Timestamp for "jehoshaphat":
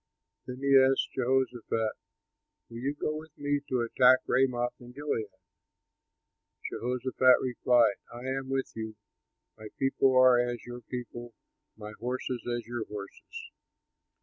1.13-1.91, 6.71-7.35